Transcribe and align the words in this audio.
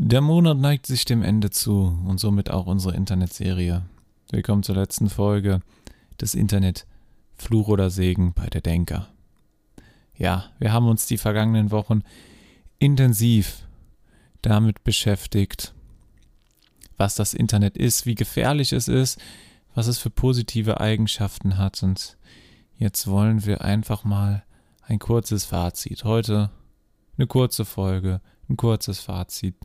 Der 0.00 0.20
Monat 0.20 0.58
neigt 0.58 0.86
sich 0.86 1.04
dem 1.06 1.24
Ende 1.24 1.50
zu 1.50 1.98
und 2.06 2.20
somit 2.20 2.50
auch 2.50 2.66
unsere 2.66 2.94
Internetserie. 2.94 3.82
Willkommen 4.30 4.62
zur 4.62 4.76
letzten 4.76 5.10
Folge 5.10 5.60
des 6.20 6.36
Internet 6.36 6.86
Fluch 7.34 7.66
oder 7.66 7.90
Segen 7.90 8.32
bei 8.32 8.46
der 8.46 8.60
Denker. 8.60 9.08
Ja, 10.16 10.44
wir 10.60 10.72
haben 10.72 10.86
uns 10.86 11.06
die 11.06 11.18
vergangenen 11.18 11.72
Wochen 11.72 12.02
intensiv 12.78 13.66
damit 14.40 14.84
beschäftigt, 14.84 15.74
was 16.96 17.16
das 17.16 17.34
Internet 17.34 17.76
ist, 17.76 18.06
wie 18.06 18.14
gefährlich 18.14 18.72
es 18.72 18.86
ist, 18.86 19.18
was 19.74 19.88
es 19.88 19.98
für 19.98 20.10
positive 20.10 20.80
Eigenschaften 20.80 21.58
hat 21.58 21.82
und 21.82 22.16
jetzt 22.76 23.08
wollen 23.08 23.44
wir 23.44 23.62
einfach 23.62 24.04
mal 24.04 24.44
ein 24.82 25.00
kurzes 25.00 25.44
Fazit. 25.44 26.04
Heute 26.04 26.50
eine 27.16 27.26
kurze 27.26 27.64
Folge, 27.64 28.20
ein 28.48 28.56
kurzes 28.56 29.00
Fazit 29.00 29.56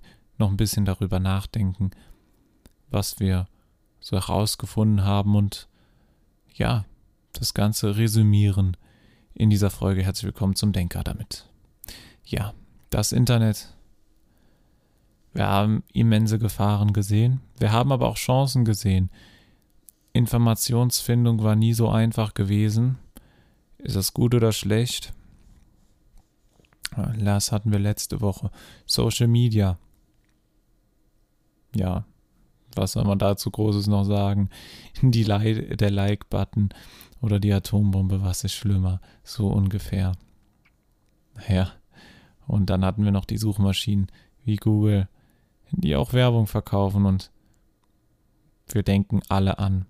noch 0.43 0.51
ein 0.51 0.57
bisschen 0.57 0.83
darüber 0.83 1.19
nachdenken, 1.19 1.91
was 2.89 3.21
wir 3.21 3.47
so 4.01 4.17
herausgefunden 4.17 5.05
haben 5.05 5.37
und 5.37 5.69
ja, 6.53 6.83
das 7.31 7.53
Ganze 7.53 7.95
resümieren 7.95 8.75
in 9.33 9.49
dieser 9.49 9.69
Folge. 9.69 10.03
Herzlich 10.03 10.25
willkommen 10.25 10.55
zum 10.55 10.73
Denker 10.73 11.01
damit. 11.01 11.47
Ja, 12.25 12.53
das 12.89 13.13
Internet. 13.13 13.73
Wir 15.31 15.47
haben 15.47 15.83
immense 15.93 16.39
Gefahren 16.39 16.91
gesehen. 16.91 17.39
Wir 17.57 17.71
haben 17.71 17.93
aber 17.93 18.09
auch 18.09 18.17
Chancen 18.17 18.65
gesehen. 18.65 19.11
Informationsfindung 20.11 21.41
war 21.41 21.55
nie 21.55 21.73
so 21.73 21.87
einfach 21.87 22.33
gewesen. 22.33 22.97
Ist 23.77 23.95
das 23.95 24.13
gut 24.13 24.35
oder 24.35 24.51
schlecht? 24.51 25.13
Das 27.17 27.53
hatten 27.53 27.71
wir 27.71 27.79
letzte 27.79 28.19
Woche. 28.19 28.51
Social 28.85 29.29
Media 29.29 29.79
ja, 31.75 32.05
was 32.75 32.93
soll 32.93 33.05
man 33.05 33.19
dazu 33.19 33.51
Großes 33.51 33.87
noch 33.87 34.03
sagen? 34.03 34.49
Die 35.01 35.23
Like, 35.23 35.77
der 35.77 35.91
Like-Button 35.91 36.69
oder 37.21 37.39
die 37.39 37.53
Atombombe, 37.53 38.21
was 38.21 38.43
ist 38.43 38.53
schlimmer? 38.53 38.99
So 39.23 39.47
ungefähr. 39.47 40.13
Ja, 41.47 41.71
und 42.47 42.69
dann 42.69 42.83
hatten 42.85 43.03
wir 43.03 43.11
noch 43.11 43.25
die 43.25 43.37
Suchmaschinen 43.37 44.07
wie 44.43 44.57
Google, 44.57 45.07
die 45.71 45.95
auch 45.95 46.13
Werbung 46.13 46.47
verkaufen 46.47 47.05
und 47.05 47.31
wir 48.67 48.83
denken 48.83 49.21
alle 49.29 49.59
an. 49.59 49.85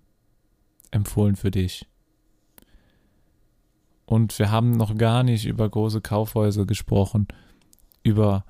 Empfohlen 0.92 1.36
für 1.36 1.52
dich. 1.52 1.88
Und 4.06 4.38
wir 4.38 4.52
haben 4.52 4.72
noch 4.72 4.96
gar 4.96 5.24
nicht 5.24 5.46
über 5.46 5.68
große 5.68 6.02
Kaufhäuser 6.02 6.66
gesprochen, 6.66 7.28
über 8.04 8.46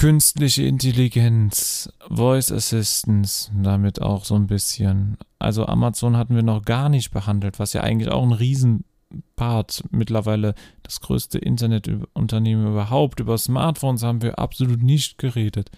künstliche 0.00 0.62
Intelligenz, 0.62 1.92
Voice 2.08 2.50
Assistance, 2.50 3.52
damit 3.54 4.00
auch 4.00 4.24
so 4.24 4.34
ein 4.34 4.46
bisschen. 4.46 5.18
Also 5.38 5.66
Amazon 5.66 6.16
hatten 6.16 6.34
wir 6.34 6.42
noch 6.42 6.64
gar 6.64 6.88
nicht 6.88 7.10
behandelt, 7.10 7.58
was 7.58 7.74
ja 7.74 7.82
eigentlich 7.82 8.10
auch 8.10 8.22
ein 8.22 8.32
Riesenpart 8.32 9.84
mittlerweile 9.90 10.54
das 10.84 11.02
größte 11.02 11.36
Internetunternehmen 11.36 12.68
überhaupt. 12.68 13.20
Über 13.20 13.36
Smartphones 13.36 14.02
haben 14.02 14.22
wir 14.22 14.38
absolut 14.38 14.82
nicht 14.82 15.18
geredet. 15.18 15.70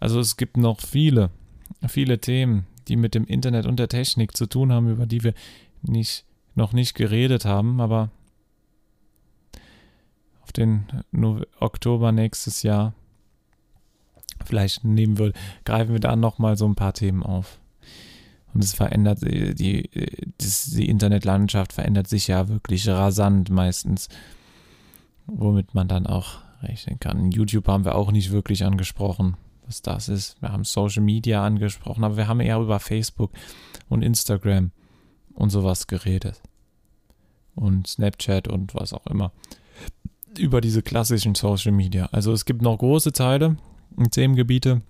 Also 0.00 0.20
es 0.20 0.38
gibt 0.38 0.56
noch 0.56 0.80
viele, 0.80 1.28
viele 1.86 2.20
Themen, 2.20 2.64
die 2.88 2.96
mit 2.96 3.14
dem 3.14 3.26
Internet 3.26 3.66
und 3.66 3.78
der 3.78 3.88
Technik 3.88 4.34
zu 4.34 4.46
tun 4.46 4.72
haben, 4.72 4.88
über 4.88 5.04
die 5.04 5.22
wir 5.22 5.34
nicht, 5.82 6.24
noch 6.54 6.72
nicht 6.72 6.94
geredet 6.94 7.44
haben, 7.44 7.82
aber 7.82 8.08
auf 10.40 10.52
den 10.52 10.86
Oktober 11.60 12.10
nächstes 12.10 12.62
Jahr 12.62 12.94
vielleicht 14.46 14.84
nehmen 14.84 15.18
würde, 15.18 15.38
greifen 15.64 15.92
wir 15.92 16.00
da 16.00 16.16
nochmal 16.16 16.56
so 16.56 16.66
ein 16.66 16.74
paar 16.74 16.92
Themen 16.92 17.22
auf. 17.22 17.58
Und 18.54 18.62
es 18.62 18.72
verändert, 18.72 19.22
die, 19.22 19.54
die, 19.54 19.90
die 20.40 20.88
Internetlandschaft 20.88 21.72
verändert 21.72 22.06
sich 22.06 22.28
ja 22.28 22.48
wirklich 22.48 22.88
rasant 22.88 23.50
meistens, 23.50 24.08
womit 25.26 25.74
man 25.74 25.88
dann 25.88 26.06
auch 26.06 26.38
rechnen 26.62 27.00
kann. 27.00 27.32
YouTube 27.32 27.66
haben 27.66 27.84
wir 27.84 27.96
auch 27.96 28.12
nicht 28.12 28.30
wirklich 28.30 28.64
angesprochen, 28.64 29.36
was 29.66 29.82
das 29.82 30.08
ist. 30.08 30.40
Wir 30.40 30.52
haben 30.52 30.64
Social 30.64 31.02
Media 31.02 31.44
angesprochen, 31.44 32.04
aber 32.04 32.16
wir 32.16 32.28
haben 32.28 32.40
eher 32.40 32.58
über 32.58 32.78
Facebook 32.78 33.32
und 33.88 34.02
Instagram 34.02 34.70
und 35.34 35.50
sowas 35.50 35.88
geredet. 35.88 36.40
Und 37.56 37.88
Snapchat 37.88 38.48
und 38.48 38.74
was 38.74 38.92
auch 38.92 39.06
immer. 39.06 39.32
Über 40.38 40.60
diese 40.60 40.82
klassischen 40.82 41.34
Social 41.34 41.72
Media. 41.72 42.08
Also 42.12 42.32
es 42.32 42.44
gibt 42.44 42.62
noch 42.62 42.78
große 42.78 43.12
Teile, 43.12 43.56
Themengebiete, 44.10 44.82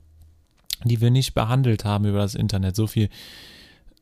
die 0.84 1.00
wir 1.00 1.10
nicht 1.10 1.34
behandelt 1.34 1.84
haben 1.84 2.04
über 2.04 2.18
das 2.18 2.34
Internet. 2.34 2.76
So 2.76 2.86
viel 2.86 3.08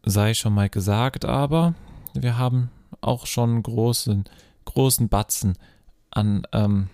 sei 0.04 0.34
schon 0.34 0.54
mal 0.54 0.68
gesagt, 0.68 1.24
aber 1.24 1.74
wir 2.14 2.38
haben 2.38 2.70
auch 3.00 3.26
schon 3.26 3.62
großen, 3.62 4.24
großen 4.64 5.08
Batzen 5.08 5.58
an 6.10 6.42
ähm, 6.52 6.88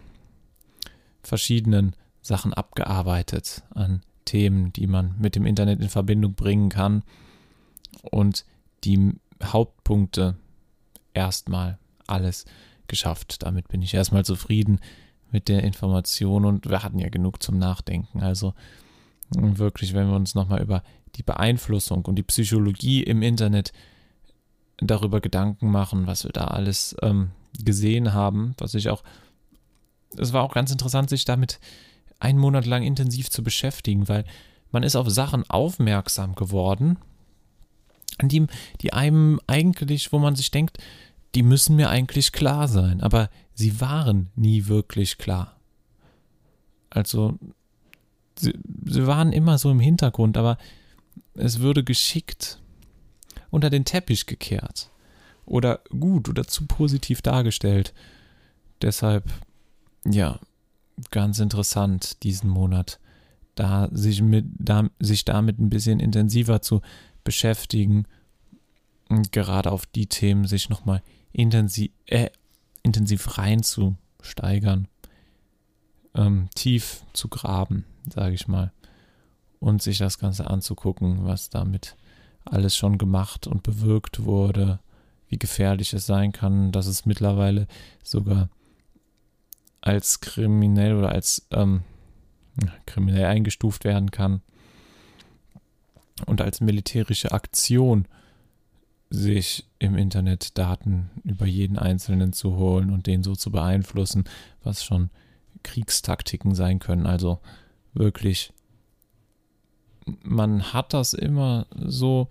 verschiedenen 1.22 1.94
Sachen 2.22 2.54
abgearbeitet, 2.54 3.62
an 3.74 4.02
Themen, 4.24 4.72
die 4.72 4.86
man 4.86 5.14
mit 5.18 5.34
dem 5.34 5.46
Internet 5.46 5.80
in 5.80 5.88
Verbindung 5.88 6.34
bringen 6.34 6.68
kann 6.68 7.02
und 8.02 8.44
die 8.84 9.14
Hauptpunkte 9.42 10.36
erstmal 11.14 11.78
alles 12.06 12.44
geschafft. 12.86 13.42
Damit 13.42 13.68
bin 13.68 13.82
ich 13.82 13.94
erstmal 13.94 14.24
zufrieden 14.24 14.80
mit 15.30 15.48
der 15.48 15.62
Information 15.62 16.44
und 16.44 16.68
wir 16.68 16.82
hatten 16.82 16.98
ja 16.98 17.08
genug 17.08 17.42
zum 17.42 17.58
Nachdenken. 17.58 18.20
Also 18.20 18.54
wirklich, 19.30 19.94
wenn 19.94 20.08
wir 20.08 20.16
uns 20.16 20.34
nochmal 20.34 20.62
über 20.62 20.82
die 21.16 21.22
Beeinflussung 21.22 22.04
und 22.04 22.16
die 22.16 22.22
Psychologie 22.22 23.02
im 23.02 23.22
Internet 23.22 23.72
darüber 24.78 25.20
Gedanken 25.20 25.70
machen, 25.70 26.06
was 26.06 26.24
wir 26.24 26.32
da 26.32 26.44
alles 26.44 26.96
ähm, 27.02 27.30
gesehen 27.58 28.12
haben, 28.12 28.54
was 28.58 28.74
ich 28.74 28.88
auch, 28.88 29.02
es 30.16 30.32
war 30.32 30.42
auch 30.42 30.54
ganz 30.54 30.70
interessant, 30.70 31.10
sich 31.10 31.24
damit 31.24 31.58
einen 32.20 32.38
Monat 32.38 32.66
lang 32.66 32.82
intensiv 32.82 33.30
zu 33.30 33.42
beschäftigen, 33.42 34.08
weil 34.08 34.24
man 34.70 34.82
ist 34.82 34.96
auf 34.96 35.08
Sachen 35.10 35.48
aufmerksam 35.48 36.34
geworden, 36.34 36.98
die, 38.22 38.46
die 38.80 38.92
einem 38.92 39.40
eigentlich, 39.46 40.12
wo 40.12 40.18
man 40.18 40.36
sich 40.36 40.50
denkt, 40.50 40.78
die 41.34 41.42
müssen 41.42 41.76
mir 41.76 41.90
eigentlich 41.90 42.32
klar 42.32 42.68
sein, 42.68 43.00
aber 43.00 43.30
sie 43.54 43.80
waren 43.80 44.30
nie 44.34 44.66
wirklich 44.66 45.18
klar. 45.18 45.56
Also, 46.90 47.38
sie, 48.38 48.54
sie 48.86 49.06
waren 49.06 49.32
immer 49.32 49.58
so 49.58 49.70
im 49.70 49.80
Hintergrund, 49.80 50.36
aber 50.36 50.58
es 51.34 51.60
würde 51.60 51.84
geschickt 51.84 52.60
unter 53.50 53.70
den 53.70 53.84
Teppich 53.84 54.26
gekehrt 54.26 54.90
oder 55.44 55.80
gut 55.90 56.28
oder 56.28 56.46
zu 56.46 56.66
positiv 56.66 57.22
dargestellt. 57.22 57.94
Deshalb, 58.82 59.24
ja, 60.04 60.38
ganz 61.10 61.38
interessant 61.38 62.22
diesen 62.22 62.50
Monat, 62.50 63.00
da 63.54 63.88
sich, 63.92 64.22
mit, 64.22 64.46
da, 64.58 64.88
sich 64.98 65.24
damit 65.24 65.58
ein 65.58 65.70
bisschen 65.70 66.00
intensiver 66.00 66.62
zu 66.62 66.80
beschäftigen 67.24 68.06
und 69.08 69.32
gerade 69.32 69.72
auf 69.72 69.86
die 69.86 70.06
Themen 70.06 70.46
sich 70.46 70.68
nochmal 70.68 71.02
intensiv, 71.32 71.90
äh, 72.06 72.30
intensiv 72.82 73.38
reinzusteigern, 73.38 74.88
ähm, 76.14 76.48
tief 76.54 77.02
zu 77.12 77.28
graben, 77.28 77.84
sage 78.12 78.34
ich 78.34 78.48
mal, 78.48 78.72
und 79.60 79.82
sich 79.82 79.98
das 79.98 80.18
Ganze 80.18 80.48
anzugucken, 80.48 81.24
was 81.24 81.50
damit 81.50 81.96
alles 82.44 82.76
schon 82.76 82.98
gemacht 82.98 83.46
und 83.46 83.62
bewirkt 83.62 84.24
wurde, 84.24 84.80
wie 85.28 85.38
gefährlich 85.38 85.92
es 85.92 86.06
sein 86.06 86.32
kann, 86.32 86.72
dass 86.72 86.86
es 86.86 87.04
mittlerweile 87.04 87.66
sogar 88.02 88.48
als 89.80 90.20
kriminell 90.20 90.96
oder 90.96 91.10
als 91.10 91.46
ähm, 91.50 91.82
kriminell 92.86 93.26
eingestuft 93.26 93.84
werden 93.84 94.10
kann 94.10 94.42
und 96.26 96.40
als 96.40 96.60
militärische 96.60 97.32
Aktion 97.32 98.06
sich 99.10 99.66
im 99.78 99.96
Internet 99.96 100.58
Daten 100.58 101.10
über 101.24 101.46
jeden 101.46 101.78
Einzelnen 101.78 102.32
zu 102.32 102.56
holen 102.56 102.90
und 102.90 103.06
den 103.06 103.22
so 103.22 103.34
zu 103.34 103.50
beeinflussen, 103.50 104.24
was 104.62 104.84
schon 104.84 105.10
Kriegstaktiken 105.62 106.54
sein 106.54 106.78
können. 106.78 107.06
Also 107.06 107.40
wirklich, 107.94 108.52
man 110.22 110.72
hat 110.72 110.92
das 110.92 111.14
immer 111.14 111.66
so, 111.74 112.28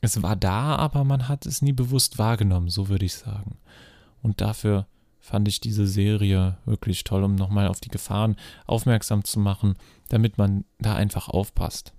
es 0.00 0.22
war 0.22 0.36
da, 0.36 0.76
aber 0.76 1.04
man 1.04 1.28
hat 1.28 1.46
es 1.46 1.62
nie 1.62 1.72
bewusst 1.72 2.18
wahrgenommen, 2.18 2.68
so 2.68 2.88
würde 2.88 3.04
ich 3.04 3.14
sagen. 3.14 3.58
Und 4.22 4.40
dafür 4.40 4.86
fand 5.20 5.48
ich 5.48 5.60
diese 5.60 5.86
Serie 5.86 6.56
wirklich 6.64 7.04
toll, 7.04 7.24
um 7.24 7.34
nochmal 7.34 7.68
auf 7.68 7.80
die 7.80 7.88
Gefahren 7.88 8.36
aufmerksam 8.66 9.24
zu 9.24 9.40
machen, 9.40 9.74
damit 10.08 10.38
man 10.38 10.64
da 10.78 10.94
einfach 10.94 11.28
aufpasst. 11.28 11.92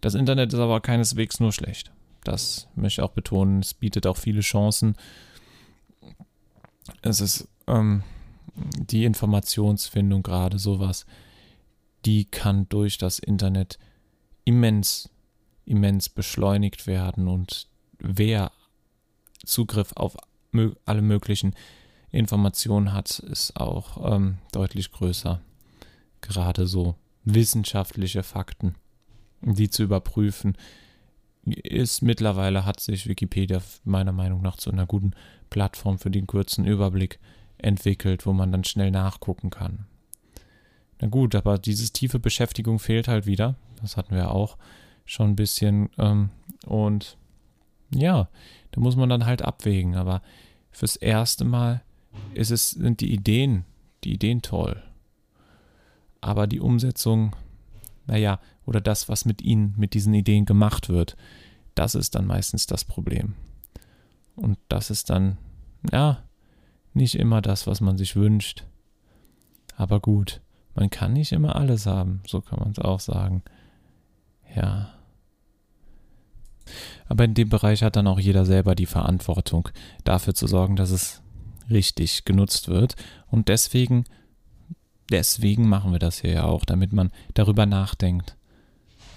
Das 0.00 0.14
Internet 0.14 0.52
ist 0.52 0.58
aber 0.58 0.80
keineswegs 0.80 1.40
nur 1.40 1.52
schlecht. 1.52 1.92
Das 2.24 2.68
möchte 2.74 3.00
ich 3.00 3.04
auch 3.04 3.12
betonen. 3.12 3.60
Es 3.60 3.74
bietet 3.74 4.06
auch 4.06 4.16
viele 4.16 4.40
Chancen. 4.40 4.96
Es 7.02 7.20
ist 7.20 7.48
ähm, 7.66 8.02
die 8.54 9.04
Informationsfindung 9.04 10.22
gerade 10.22 10.58
sowas, 10.58 11.06
die 12.04 12.24
kann 12.24 12.68
durch 12.68 12.98
das 12.98 13.18
Internet 13.18 13.78
immens, 14.44 15.10
immens 15.64 16.08
beschleunigt 16.08 16.86
werden 16.86 17.28
und 17.28 17.68
wer 17.98 18.52
Zugriff 19.44 19.92
auf 19.94 20.16
alle 20.84 21.02
möglichen 21.02 21.54
Informationen 22.10 22.92
hat, 22.92 23.18
ist 23.18 23.56
auch 23.56 24.14
ähm, 24.14 24.38
deutlich 24.52 24.90
größer. 24.90 25.40
Gerade 26.20 26.66
so 26.66 26.96
wissenschaftliche 27.24 28.22
Fakten, 28.22 28.74
die 29.42 29.70
zu 29.70 29.82
überprüfen, 29.82 30.56
ist 31.44 32.02
mittlerweile 32.02 32.64
hat 32.64 32.80
sich 32.80 33.06
Wikipedia 33.06 33.60
meiner 33.84 34.12
Meinung 34.12 34.42
nach 34.42 34.56
zu 34.56 34.70
einer 34.70 34.86
guten 34.86 35.12
Plattform 35.50 35.98
für 35.98 36.10
den 36.10 36.26
kurzen 36.26 36.64
Überblick 36.64 37.18
entwickelt, 37.58 38.26
wo 38.26 38.32
man 38.32 38.52
dann 38.52 38.64
schnell 38.64 38.90
nachgucken 38.90 39.50
kann. 39.50 39.86
Na 41.00 41.08
gut, 41.08 41.34
aber 41.34 41.58
diese 41.58 41.90
tiefe 41.92 42.18
Beschäftigung 42.18 42.78
fehlt 42.78 43.08
halt 43.08 43.26
wieder. 43.26 43.54
Das 43.80 43.96
hatten 43.96 44.14
wir 44.14 44.32
auch 44.32 44.56
schon 45.04 45.30
ein 45.30 45.36
bisschen. 45.36 45.90
Ähm, 45.98 46.30
und 46.66 47.16
ja, 47.90 48.28
da 48.72 48.80
muss 48.80 48.96
man 48.96 49.08
dann 49.08 49.26
halt 49.26 49.42
abwägen. 49.42 49.96
Aber 49.96 50.22
fürs 50.70 50.96
erste 50.96 51.44
Mal 51.44 51.82
ist 52.34 52.50
es, 52.50 52.70
sind 52.70 53.00
die 53.00 53.12
Ideen, 53.12 53.64
die 54.04 54.14
Ideen 54.14 54.42
toll. 54.42 54.82
Aber 56.20 56.46
die 56.46 56.60
Umsetzung, 56.60 57.34
naja, 58.08 58.40
oder 58.64 58.80
das, 58.80 59.08
was 59.08 59.24
mit 59.24 59.42
ihnen, 59.42 59.74
mit 59.76 59.94
diesen 59.94 60.14
Ideen 60.14 60.46
gemacht 60.46 60.88
wird, 60.88 61.16
das 61.74 61.94
ist 61.94 62.14
dann 62.14 62.26
meistens 62.26 62.66
das 62.66 62.84
Problem. 62.84 63.34
Und 64.34 64.58
das 64.68 64.90
ist 64.90 65.10
dann, 65.10 65.36
ja, 65.92 66.24
nicht 66.94 67.14
immer 67.14 67.42
das, 67.42 67.66
was 67.66 67.80
man 67.80 67.98
sich 67.98 68.16
wünscht. 68.16 68.64
Aber 69.76 70.00
gut, 70.00 70.40
man 70.74 70.90
kann 70.90 71.12
nicht 71.12 71.32
immer 71.32 71.54
alles 71.54 71.86
haben, 71.86 72.22
so 72.26 72.40
kann 72.40 72.58
man 72.58 72.70
es 72.70 72.78
auch 72.78 73.00
sagen. 73.00 73.42
Ja. 74.56 74.94
Aber 77.08 77.24
in 77.24 77.34
dem 77.34 77.48
Bereich 77.48 77.82
hat 77.82 77.96
dann 77.96 78.06
auch 78.06 78.18
jeder 78.18 78.44
selber 78.44 78.74
die 78.74 78.86
Verantwortung, 78.86 79.68
dafür 80.04 80.34
zu 80.34 80.46
sorgen, 80.46 80.76
dass 80.76 80.90
es 80.90 81.22
richtig 81.70 82.24
genutzt 82.24 82.68
wird. 82.68 82.96
Und 83.28 83.48
deswegen, 83.48 84.04
deswegen 85.10 85.68
machen 85.68 85.92
wir 85.92 85.98
das 85.98 86.20
hier 86.20 86.32
ja 86.32 86.44
auch, 86.44 86.64
damit 86.64 86.92
man 86.92 87.10
darüber 87.34 87.66
nachdenkt. 87.66 88.36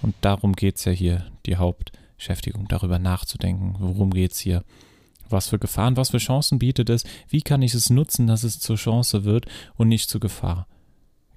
Und 0.02 0.16
darum 0.22 0.54
geht 0.54 0.78
es 0.78 0.86
ja 0.86 0.92
hier, 0.92 1.26
die 1.46 1.58
Hauptbeschäftigung, 1.58 2.68
darüber 2.68 3.00
nachzudenken. 3.00 3.76
Worum 3.80 4.12
geht 4.12 4.32
es 4.32 4.40
hier? 4.40 4.64
Was 5.30 5.48
für 5.48 5.60
Gefahren, 5.60 5.98
was 5.98 6.10
für 6.10 6.18
Chancen 6.18 6.60
bietet 6.60 6.90
es? 6.90 7.04
Wie 7.30 7.42
kann 7.42 7.62
ich 7.62 7.74
es 7.74 7.90
nutzen, 7.90 8.28
dass 8.28 8.44
es 8.44 8.60
zur 8.60 8.76
Chance 8.76 9.24
wird 9.24 9.46
und 9.76 9.88
nicht 9.88 10.10
zur 10.10 10.20
Gefahr? 10.20 10.68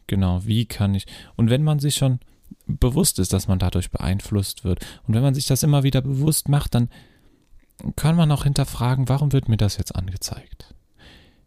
Genau, 0.07 0.45
wie 0.45 0.67
kann 0.67 0.95
ich. 0.95 1.07
Und 1.37 1.51
wenn 1.51 1.63
man 1.63 1.79
sich 1.79 1.95
schon 1.95 2.21
bewusst 2.67 3.19
ist, 3.19 3.33
dass 3.33 3.49
man 3.49 3.59
dadurch 3.59 3.91
beeinflusst 3.91 4.65
wird, 4.65 4.85
und 5.07 5.15
wenn 5.15 5.23
man 5.23 5.35
sich 5.35 5.47
das 5.47 5.63
immer 5.63 5.83
wieder 5.83 6.03
bewusst 6.03 6.49
macht, 6.49 6.75
dann 6.75 6.89
kann 7.97 8.17
man 8.17 8.31
auch 8.31 8.45
hinterfragen, 8.45 9.09
warum 9.09 9.33
wird 9.33 9.49
mir 9.49 9.57
das 9.57 9.77
jetzt 9.77 9.95
angezeigt? 9.95 10.74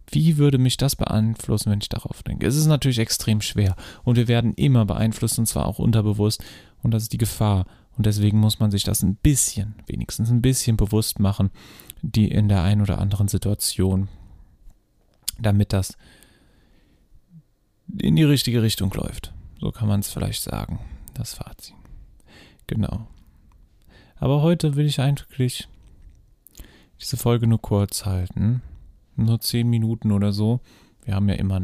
Wie 0.09 0.38
würde 0.38 0.57
mich 0.57 0.77
das 0.77 0.95
beeinflussen, 0.95 1.71
wenn 1.71 1.81
ich 1.81 1.89
darauf 1.89 2.24
denke? 2.24 2.48
Es 2.48 2.56
ist 2.56 2.68
natürlich 2.68 3.00
extrem 3.00 3.42
schwer 3.42 3.75
und 4.04 4.15
wir 4.15 4.27
werden 4.27 4.54
immer 4.54 4.86
beeinflusst 4.86 5.38
und 5.38 5.48
zwar 5.48 5.65
auch 5.65 5.80
unterbewusst 5.80 6.44
und 6.81 6.92
das 6.92 7.04
ist 7.04 7.13
die 7.13 7.18
Gefahr. 7.18 7.65
Und 7.98 8.06
deswegen 8.06 8.39
muss 8.39 8.59
man 8.59 8.69
sich 8.69 8.83
das 8.83 9.01
ein 9.01 9.15
bisschen, 9.15 9.74
wenigstens 9.88 10.30
ein 10.30 10.42
bisschen 10.42 10.77
bewusst 10.77 11.19
machen, 11.19 11.50
die 12.04 12.30
in 12.30 12.48
der 12.48 12.62
einen 12.62 12.81
oder 12.81 13.00
anderen 13.00 13.27
Situation, 13.27 14.07
damit 15.39 15.74
das 15.74 15.98
in 17.98 18.15
die 18.15 18.24
richtige 18.24 18.62
Richtung 18.62 18.94
läuft. 18.94 19.33
So 19.59 19.71
kann 19.71 19.88
man 19.88 20.01
es 20.01 20.09
vielleicht 20.09 20.44
sagen, 20.44 20.80
das 21.15 21.33
Fazit. 21.33 21.74
Genau. 22.68 23.07
Aber 24.18 24.42
heute 24.42 24.75
will 24.75 24.86
ich 24.86 25.00
eigentlich 25.00 25.68
diese 27.01 27.18
Folge 27.18 27.48
nur 27.48 27.62
kurz 27.62 28.06
halten. 28.06 28.62
Nur 29.17 29.39
10 29.39 29.69
Minuten 29.69 30.11
oder 30.11 30.31
so. 30.31 30.61
Wir 31.03 31.15
haben 31.15 31.27
ja 31.29 31.35
immer 31.35 31.61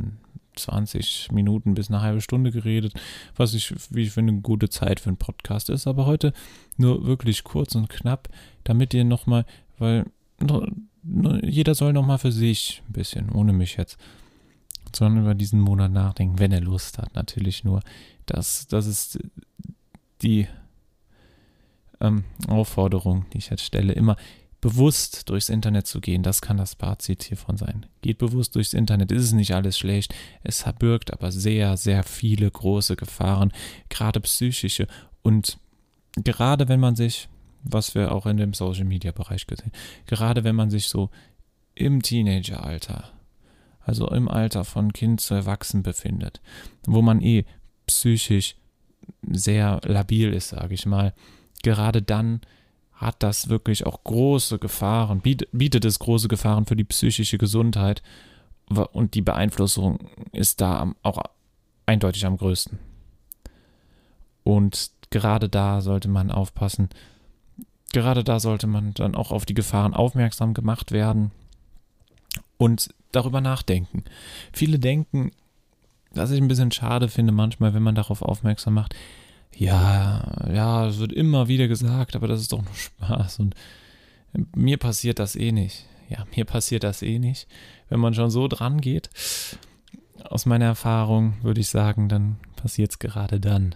20 0.55 1.31
Minuten 1.31 1.73
bis 1.73 1.89
eine 1.89 2.01
halbe 2.01 2.21
Stunde 2.21 2.51
geredet, 2.51 2.93
was 3.35 3.53
ich, 3.53 3.73
wie 3.91 4.03
ich 4.03 4.11
finde, 4.11 4.33
eine 4.33 4.41
gute 4.41 4.69
Zeit 4.69 4.99
für 4.99 5.09
einen 5.09 5.17
Podcast 5.17 5.69
ist. 5.69 5.87
Aber 5.87 6.05
heute 6.05 6.33
nur 6.77 7.05
wirklich 7.05 7.43
kurz 7.43 7.75
und 7.75 7.89
knapp, 7.89 8.29
damit 8.63 8.93
ihr 8.93 9.03
nochmal, 9.03 9.45
weil 9.77 10.05
jeder 11.41 11.75
soll 11.75 11.93
nochmal 11.93 12.17
für 12.17 12.31
sich 12.31 12.81
ein 12.87 12.93
bisschen, 12.93 13.29
ohne 13.31 13.53
mich 13.53 13.77
jetzt, 13.77 13.97
sondern 14.95 15.23
über 15.23 15.35
diesen 15.35 15.59
Monat 15.59 15.91
nachdenken, 15.91 16.39
wenn 16.39 16.51
er 16.51 16.61
Lust 16.61 16.97
hat. 16.97 17.15
Natürlich 17.15 17.63
nur. 17.63 17.81
Das, 18.25 18.67
das 18.67 18.85
ist 18.87 19.19
die 20.21 20.47
ähm, 21.99 22.23
Aufforderung, 22.47 23.25
die 23.33 23.39
ich 23.39 23.49
jetzt 23.49 23.63
stelle. 23.63 23.93
Immer 23.93 24.15
bewusst 24.63 25.27
durchs 25.29 25.49
Internet 25.49 25.87
zu 25.87 25.99
gehen, 25.99 26.23
das 26.23 26.41
kann 26.41 26.55
das 26.55 26.75
Fazit 26.75 27.23
hiervon 27.23 27.57
sein. 27.57 27.85
Geht 28.01 28.17
bewusst 28.17 28.55
durchs 28.55 28.71
Internet, 28.71 29.11
ist 29.11 29.23
es 29.23 29.33
nicht 29.33 29.53
alles 29.53 29.77
schlecht. 29.77 30.15
Es 30.41 30.63
birgt 30.79 31.11
aber 31.11 31.33
sehr, 31.33 31.75
sehr 31.75 32.03
viele 32.03 32.49
große 32.49 32.95
Gefahren, 32.95 33.51
gerade 33.89 34.21
psychische. 34.21 34.87
Und 35.21 35.57
gerade 36.15 36.69
wenn 36.69 36.79
man 36.79 36.95
sich, 36.95 37.27
was 37.63 37.93
wir 37.93 38.13
auch 38.13 38.25
in 38.25 38.37
dem 38.37 38.53
Social 38.53 38.85
Media 38.85 39.11
Bereich 39.11 39.47
gesehen, 39.47 39.73
gerade 40.05 40.45
wenn 40.45 40.55
man 40.55 40.69
sich 40.69 40.87
so 40.87 41.09
im 41.75 42.01
Teenageralter, 42.01 43.09
also 43.81 44.07
im 44.11 44.29
Alter 44.29 44.63
von 44.63 44.93
Kind 44.93 45.19
zu 45.19 45.33
Erwachsen 45.33 45.83
befindet, 45.83 46.39
wo 46.85 47.01
man 47.01 47.19
eh 47.19 47.43
psychisch 47.85 48.55
sehr 49.29 49.81
labil 49.83 50.31
ist, 50.31 50.49
sage 50.49 50.73
ich 50.73 50.85
mal, 50.85 51.13
gerade 51.63 52.01
dann 52.01 52.39
hat 53.05 53.21
das 53.21 53.49
wirklich 53.49 53.85
auch 53.85 54.03
große 54.03 54.59
Gefahren, 54.59 55.21
bietet, 55.21 55.85
es 55.85 55.99
große 55.99 56.27
Gefahren 56.27 56.65
für 56.65 56.75
die 56.75 56.83
psychische 56.83 57.37
Gesundheit 57.37 58.01
und 58.91 59.13
die 59.13 59.21
Beeinflussung 59.21 59.99
ist 60.31 60.61
da 60.61 60.93
auch 61.03 61.21
eindeutig 61.85 62.25
am 62.25 62.37
größten. 62.37 62.79
Und 64.43 64.91
gerade 65.09 65.49
da 65.49 65.81
sollte 65.81 66.07
man 66.07 66.31
aufpassen, 66.31 66.89
gerade 67.93 68.23
da 68.23 68.39
sollte 68.39 68.67
man 68.67 68.93
dann 68.93 69.15
auch 69.15 69.31
auf 69.31 69.45
die 69.45 69.53
Gefahren 69.53 69.93
aufmerksam 69.93 70.53
gemacht 70.53 70.91
werden 70.91 71.31
und 72.57 72.93
darüber 73.11 73.41
nachdenken. 73.41 74.03
Viele 74.51 74.79
denken, 74.79 75.31
was 76.11 76.31
ich 76.31 76.41
ein 76.41 76.47
bisschen 76.47 76.71
schade 76.71 77.07
finde 77.07 77.31
manchmal, 77.31 77.73
wenn 77.73 77.83
man 77.83 77.95
darauf 77.95 78.21
aufmerksam 78.21 78.73
macht, 78.73 78.95
ja, 79.55 80.49
ja, 80.53 80.87
es 80.87 80.99
wird 80.99 81.13
immer 81.13 81.47
wieder 81.47 81.67
gesagt, 81.67 82.15
aber 82.15 82.27
das 82.27 82.41
ist 82.41 82.53
doch 82.53 82.61
nur 82.61 82.73
Spaß 82.73 83.39
und 83.39 83.55
mir 84.55 84.77
passiert 84.77 85.19
das 85.19 85.35
eh 85.35 85.51
nicht. 85.51 85.85
Ja, 86.09 86.25
mir 86.35 86.45
passiert 86.45 86.83
das 86.83 87.01
eh 87.01 87.19
nicht. 87.19 87.47
Wenn 87.89 87.99
man 87.99 88.13
schon 88.13 88.29
so 88.29 88.47
dran 88.47 88.81
geht, 88.81 89.09
aus 90.29 90.45
meiner 90.45 90.65
Erfahrung 90.65 91.33
würde 91.41 91.61
ich 91.61 91.69
sagen, 91.69 92.09
dann 92.09 92.37
passiert 92.55 92.91
es 92.91 92.99
gerade 92.99 93.39
dann, 93.39 93.75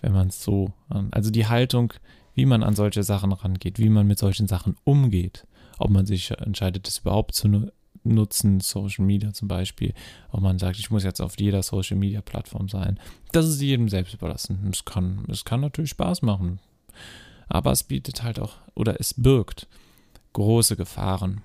wenn 0.00 0.12
man 0.12 0.28
es 0.28 0.42
so 0.42 0.72
an. 0.88 1.08
Also 1.12 1.30
die 1.30 1.46
Haltung, 1.46 1.92
wie 2.34 2.46
man 2.46 2.62
an 2.62 2.74
solche 2.74 3.02
Sachen 3.02 3.32
rangeht, 3.32 3.78
wie 3.78 3.88
man 3.88 4.06
mit 4.06 4.18
solchen 4.18 4.48
Sachen 4.48 4.76
umgeht, 4.84 5.46
ob 5.78 5.90
man 5.90 6.06
sich 6.06 6.30
entscheidet, 6.30 6.86
das 6.86 6.98
überhaupt 6.98 7.34
zu 7.34 7.48
nutzen, 8.04 8.60
Social 8.60 9.04
Media 9.04 9.32
zum 9.32 9.48
Beispiel, 9.48 9.94
ob 10.30 10.40
man 10.40 10.58
sagt, 10.58 10.78
ich 10.78 10.90
muss 10.90 11.04
jetzt 11.04 11.20
auf 11.20 11.38
jeder 11.38 11.62
Social 11.62 11.96
Media 11.96 12.20
Plattform 12.20 12.68
sein. 12.68 12.98
Das 13.32 13.46
ist 13.46 13.60
jedem 13.60 13.88
selbst 13.88 14.14
überlassen. 14.14 14.68
Es 14.70 14.84
kann, 14.84 15.24
es 15.28 15.44
kann 15.44 15.60
natürlich 15.60 15.90
Spaß 15.90 16.22
machen, 16.22 16.58
aber 17.48 17.72
es 17.72 17.84
bietet 17.84 18.22
halt 18.22 18.40
auch, 18.40 18.56
oder 18.74 19.00
es 19.00 19.14
birgt 19.14 19.68
große 20.32 20.76
Gefahren. 20.76 21.42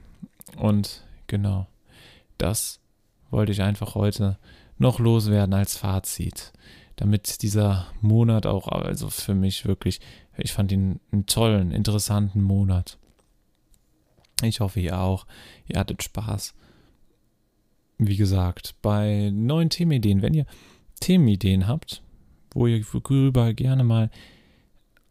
Und 0.58 1.04
genau, 1.28 1.68
das 2.38 2.80
wollte 3.30 3.52
ich 3.52 3.62
einfach 3.62 3.96
heute 3.96 4.38
noch 4.78 5.00
loswerden 5.00 5.54
als 5.54 5.78
Fazit, 5.78 6.54
damit 6.96 7.42
dieser 7.42 7.88
Monat 8.02 8.46
auch, 8.46 8.68
also 8.68 9.10
für 9.10 9.34
mich 9.34 9.66
wirklich, 9.66 10.00
ich 10.38 10.54
fand 10.54 10.72
ihn 10.72 11.00
einen 11.12 11.26
tollen, 11.26 11.72
interessanten 11.72 12.42
Monat. 12.42 12.98
Ich 14.44 14.60
hoffe, 14.60 14.80
ihr 14.80 15.00
auch. 15.00 15.26
Ihr 15.68 15.80
hattet 15.80 16.04
Spaß. 16.04 16.54
Wie 17.98 18.18
gesagt, 18.18 18.76
bei 18.82 19.32
neuen 19.34 19.70
Themenideen, 19.70 20.22
wenn 20.22 20.34
ihr 20.34 20.46
Themenideen 21.00 21.68
habt, 21.68 22.04
wo 22.52 22.68
ihr 22.68 22.86
worüber 22.94 23.54
gerne 23.54 23.84
mal 23.84 24.12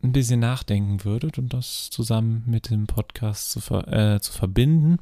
ein 0.03 0.13
bisschen 0.13 0.41
nachdenken 0.41 1.05
würdet 1.05 1.39
und 1.39 1.53
das 1.53 1.91
zusammen 1.91 2.45
mit 2.47 2.71
dem 2.71 2.87
Podcast 2.87 3.51
zu, 3.51 3.61
ver 3.61 3.89
äh, 3.89 4.21
zu 4.21 4.33
verbinden, 4.33 4.99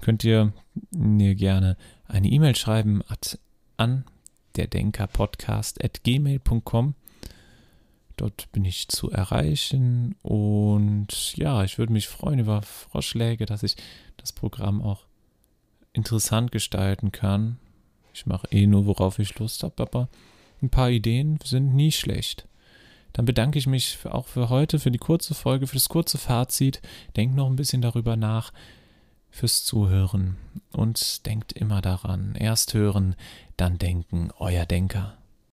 könnt 0.00 0.24
ihr 0.24 0.52
mir 0.90 1.34
gerne 1.34 1.76
eine 2.06 2.28
E-Mail 2.28 2.54
schreiben 2.54 3.02
an 3.76 4.04
der 4.56 4.66
Denkerpodcast 4.66 5.82
at 5.82 6.02
gmail.com. 6.04 6.94
Dort 8.16 8.50
bin 8.52 8.64
ich 8.64 8.88
zu 8.88 9.10
erreichen 9.10 10.16
und 10.22 11.36
ja, 11.36 11.64
ich 11.64 11.78
würde 11.78 11.92
mich 11.92 12.08
freuen 12.08 12.38
über 12.38 12.62
Vorschläge, 12.62 13.44
dass 13.44 13.62
ich 13.62 13.76
das 14.16 14.32
Programm 14.32 14.80
auch 14.80 15.04
interessant 15.92 16.50
gestalten 16.50 17.12
kann. 17.12 17.58
Ich 18.14 18.24
mache 18.24 18.48
eh 18.50 18.66
nur, 18.66 18.86
worauf 18.86 19.18
ich 19.18 19.38
Lust 19.38 19.62
habe, 19.62 19.82
aber 19.82 20.08
ein 20.62 20.70
paar 20.70 20.90
Ideen 20.90 21.38
sind 21.44 21.74
nie 21.74 21.92
schlecht. 21.92 22.48
Dann 23.12 23.24
bedanke 23.24 23.58
ich 23.58 23.66
mich 23.66 23.98
auch 24.04 24.26
für 24.26 24.48
heute, 24.48 24.78
für 24.78 24.90
die 24.90 24.98
kurze 24.98 25.34
Folge, 25.34 25.66
für 25.66 25.76
das 25.76 25.88
kurze 25.88 26.18
Fazit. 26.18 26.80
Denkt 27.16 27.34
noch 27.34 27.46
ein 27.46 27.56
bisschen 27.56 27.82
darüber 27.82 28.16
nach, 28.16 28.52
fürs 29.30 29.64
Zuhören 29.64 30.36
und 30.72 31.26
denkt 31.26 31.52
immer 31.52 31.82
daran, 31.82 32.34
erst 32.36 32.72
hören, 32.72 33.14
dann 33.56 33.78
denken, 33.78 34.30
euer 34.38 34.64
Denker. 34.64 35.18